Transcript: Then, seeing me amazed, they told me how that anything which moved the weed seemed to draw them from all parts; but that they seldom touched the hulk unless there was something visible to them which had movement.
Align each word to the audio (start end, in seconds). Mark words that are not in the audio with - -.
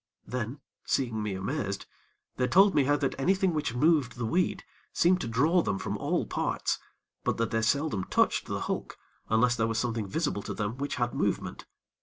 Then, 0.25 0.61
seeing 0.83 1.21
me 1.21 1.35
amazed, 1.35 1.85
they 2.37 2.47
told 2.47 2.73
me 2.73 2.85
how 2.85 2.97
that 2.97 3.13
anything 3.19 3.53
which 3.53 3.75
moved 3.75 4.13
the 4.13 4.25
weed 4.25 4.63
seemed 4.91 5.21
to 5.21 5.27
draw 5.27 5.61
them 5.61 5.77
from 5.77 5.95
all 5.95 6.25
parts; 6.25 6.79
but 7.23 7.37
that 7.37 7.51
they 7.51 7.61
seldom 7.61 8.05
touched 8.05 8.47
the 8.47 8.61
hulk 8.61 8.97
unless 9.29 9.55
there 9.55 9.67
was 9.67 9.77
something 9.77 10.07
visible 10.07 10.41
to 10.41 10.55
them 10.55 10.77
which 10.77 10.95
had 10.95 11.13
movement. 11.13 11.67